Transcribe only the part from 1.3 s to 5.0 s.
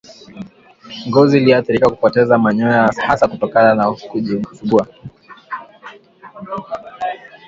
iliyoathirika hupoteza manyoya hasa kutokana na kujisugua